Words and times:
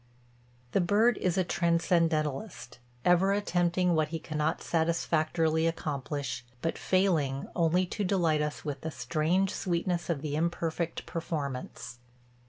The 0.71 0.81
bird 0.81 1.19
is 1.19 1.37
a 1.37 1.43
transcendentalist, 1.43 2.79
ever 3.05 3.33
attempting 3.33 3.93
what 3.93 4.07
he 4.07 4.17
cannot 4.17 4.63
satisfactorily 4.63 5.67
accomplish, 5.67 6.43
but 6.59 6.75
failing, 6.75 7.45
only 7.55 7.85
to 7.85 8.03
delight 8.03 8.41
us 8.41 8.65
with 8.65 8.81
the 8.81 8.89
strange 8.89 9.53
sweetness 9.53 10.09
of 10.09 10.23
the 10.23 10.35
imperfect 10.35 11.05
performance. 11.05 11.99